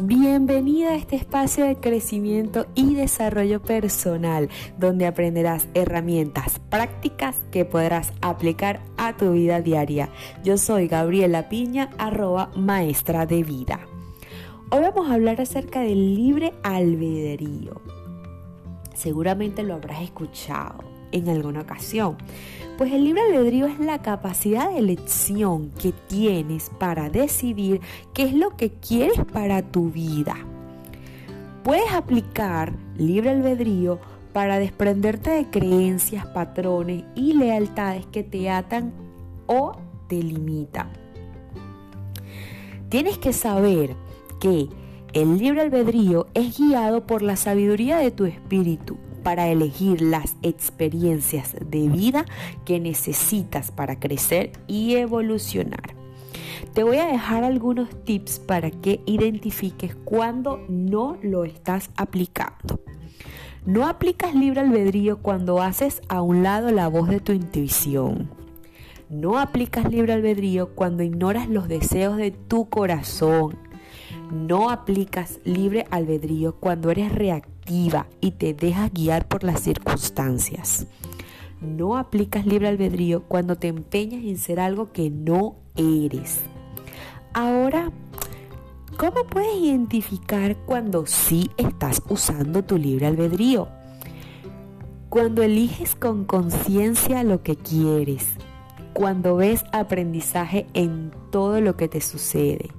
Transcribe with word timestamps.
Bienvenida 0.00 0.90
a 0.90 0.94
este 0.94 1.16
espacio 1.16 1.64
de 1.64 1.74
crecimiento 1.74 2.66
y 2.76 2.94
desarrollo 2.94 3.60
personal, 3.60 4.48
donde 4.78 5.08
aprenderás 5.08 5.66
herramientas 5.74 6.60
prácticas 6.70 7.40
que 7.50 7.64
podrás 7.64 8.12
aplicar 8.20 8.80
a 8.96 9.16
tu 9.16 9.32
vida 9.32 9.60
diaria. 9.60 10.08
Yo 10.44 10.56
soy 10.56 10.86
Gabriela 10.86 11.48
Piña, 11.48 11.90
arroba 11.98 12.52
maestra 12.54 13.26
de 13.26 13.42
vida. 13.42 13.80
Hoy 14.70 14.82
vamos 14.82 15.10
a 15.10 15.14
hablar 15.14 15.40
acerca 15.40 15.80
del 15.80 16.14
libre 16.14 16.52
albedrío. 16.62 17.82
Seguramente 18.94 19.64
lo 19.64 19.74
habrás 19.74 20.02
escuchado 20.02 20.97
en 21.12 21.28
alguna 21.28 21.60
ocasión. 21.60 22.16
Pues 22.76 22.92
el 22.92 23.04
libre 23.04 23.22
albedrío 23.22 23.66
es 23.66 23.80
la 23.80 24.02
capacidad 24.02 24.70
de 24.70 24.78
elección 24.78 25.72
que 25.80 25.92
tienes 25.92 26.70
para 26.78 27.10
decidir 27.10 27.80
qué 28.14 28.24
es 28.24 28.34
lo 28.34 28.56
que 28.56 28.70
quieres 28.70 29.18
para 29.32 29.62
tu 29.62 29.90
vida. 29.90 30.36
Puedes 31.64 31.92
aplicar 31.92 32.72
libre 32.96 33.30
albedrío 33.30 33.98
para 34.32 34.58
desprenderte 34.58 35.30
de 35.30 35.50
creencias, 35.50 36.24
patrones 36.26 37.04
y 37.16 37.34
lealtades 37.34 38.06
que 38.06 38.22
te 38.22 38.48
atan 38.48 38.92
o 39.46 39.72
te 40.08 40.22
limitan. 40.22 40.92
Tienes 42.88 43.18
que 43.18 43.32
saber 43.32 43.96
que 44.38 44.68
el 45.12 45.38
libre 45.38 45.62
albedrío 45.62 46.28
es 46.34 46.56
guiado 46.58 47.06
por 47.06 47.22
la 47.22 47.34
sabiduría 47.34 47.98
de 47.98 48.12
tu 48.12 48.24
espíritu 48.24 48.96
para 49.18 49.48
elegir 49.48 50.00
las 50.00 50.36
experiencias 50.42 51.54
de 51.64 51.88
vida 51.88 52.24
que 52.64 52.80
necesitas 52.80 53.70
para 53.70 53.98
crecer 53.98 54.52
y 54.66 54.96
evolucionar. 54.96 55.94
Te 56.74 56.82
voy 56.82 56.98
a 56.98 57.06
dejar 57.06 57.44
algunos 57.44 57.88
tips 58.04 58.38
para 58.40 58.70
que 58.70 59.00
identifiques 59.06 59.94
cuando 60.04 60.64
no 60.68 61.16
lo 61.22 61.44
estás 61.44 61.90
aplicando. 61.96 62.80
No 63.66 63.86
aplicas 63.86 64.34
libre 64.34 64.60
albedrío 64.60 65.18
cuando 65.18 65.60
haces 65.60 66.00
a 66.08 66.22
un 66.22 66.42
lado 66.42 66.70
la 66.70 66.88
voz 66.88 67.08
de 67.08 67.20
tu 67.20 67.32
intuición. 67.32 68.30
No 69.10 69.38
aplicas 69.38 69.90
libre 69.90 70.12
albedrío 70.12 70.74
cuando 70.74 71.02
ignoras 71.02 71.48
los 71.48 71.68
deseos 71.68 72.16
de 72.16 72.30
tu 72.30 72.68
corazón. 72.68 73.56
No 74.30 74.70
aplicas 74.70 75.40
libre 75.44 75.86
albedrío 75.90 76.56
cuando 76.56 76.90
eres 76.90 77.14
y 77.70 78.30
te 78.30 78.54
dejas 78.54 78.92
guiar 78.92 79.28
por 79.28 79.44
las 79.44 79.60
circunstancias. 79.60 80.86
No 81.60 81.98
aplicas 81.98 82.46
libre 82.46 82.68
albedrío 82.68 83.24
cuando 83.24 83.56
te 83.56 83.68
empeñas 83.68 84.24
en 84.24 84.38
ser 84.38 84.58
algo 84.58 84.92
que 84.92 85.10
no 85.10 85.56
eres. 85.76 86.40
Ahora, 87.34 87.90
¿cómo 88.96 89.24
puedes 89.24 89.54
identificar 89.60 90.56
cuando 90.64 91.04
sí 91.06 91.50
estás 91.58 92.02
usando 92.08 92.64
tu 92.64 92.78
libre 92.78 93.06
albedrío? 93.06 93.68
Cuando 95.10 95.42
eliges 95.42 95.94
con 95.94 96.24
conciencia 96.24 97.22
lo 97.22 97.42
que 97.42 97.56
quieres, 97.56 98.28
cuando 98.94 99.36
ves 99.36 99.64
aprendizaje 99.72 100.66
en 100.72 101.10
todo 101.30 101.60
lo 101.60 101.76
que 101.76 101.88
te 101.88 102.00
sucede, 102.00 102.70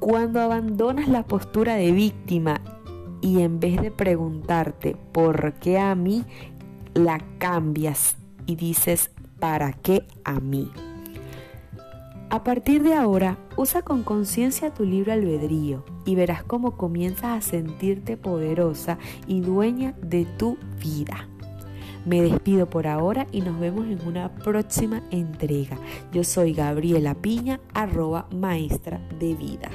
cuando 0.00 0.40
abandonas 0.40 1.08
la 1.08 1.24
postura 1.24 1.76
de 1.76 1.92
víctima 1.92 2.60
y 3.26 3.42
en 3.42 3.58
vez 3.58 3.82
de 3.82 3.90
preguntarte 3.90 4.96
por 5.10 5.54
qué 5.54 5.80
a 5.80 5.96
mí, 5.96 6.24
la 6.94 7.20
cambias 7.38 8.16
y 8.46 8.54
dices 8.54 9.10
¿para 9.40 9.72
qué 9.72 10.06
a 10.22 10.38
mí? 10.38 10.70
A 12.30 12.44
partir 12.44 12.84
de 12.84 12.94
ahora, 12.94 13.36
usa 13.56 13.82
con 13.82 14.04
conciencia 14.04 14.72
tu 14.72 14.84
libre 14.84 15.12
albedrío 15.12 15.84
y 16.04 16.14
verás 16.14 16.44
cómo 16.44 16.76
comienzas 16.76 17.24
a 17.24 17.40
sentirte 17.40 18.16
poderosa 18.16 18.96
y 19.26 19.40
dueña 19.40 19.94
de 20.00 20.24
tu 20.24 20.56
vida. 20.80 21.28
Me 22.04 22.22
despido 22.22 22.70
por 22.70 22.86
ahora 22.86 23.26
y 23.32 23.40
nos 23.40 23.58
vemos 23.58 23.86
en 23.86 24.06
una 24.06 24.32
próxima 24.36 25.02
entrega. 25.10 25.78
Yo 26.12 26.22
soy 26.22 26.52
Gabriela 26.52 27.16
Piña, 27.16 27.58
arroba 27.74 28.28
maestra 28.30 29.00
de 29.18 29.34
vida. 29.34 29.70